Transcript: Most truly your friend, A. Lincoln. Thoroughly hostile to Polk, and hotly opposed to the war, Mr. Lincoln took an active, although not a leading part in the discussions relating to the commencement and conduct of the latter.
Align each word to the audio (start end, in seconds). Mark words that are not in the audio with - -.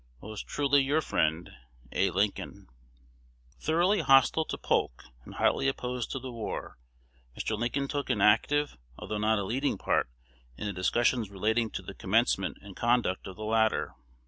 Most 0.19 0.47
truly 0.47 0.81
your 0.81 1.01
friend, 1.01 1.51
A. 1.91 2.09
Lincoln. 2.09 2.67
Thoroughly 3.59 3.99
hostile 4.01 4.45
to 4.45 4.57
Polk, 4.57 5.03
and 5.25 5.35
hotly 5.35 5.67
opposed 5.67 6.09
to 6.09 6.17
the 6.17 6.31
war, 6.31 6.79
Mr. 7.37 7.55
Lincoln 7.55 7.87
took 7.87 8.09
an 8.09 8.19
active, 8.19 8.75
although 8.97 9.19
not 9.19 9.37
a 9.37 9.43
leading 9.43 9.77
part 9.77 10.09
in 10.57 10.65
the 10.65 10.73
discussions 10.73 11.29
relating 11.29 11.69
to 11.69 11.83
the 11.83 11.93
commencement 11.93 12.57
and 12.63 12.75
conduct 12.75 13.27
of 13.27 13.35
the 13.35 13.43
latter. 13.43 13.93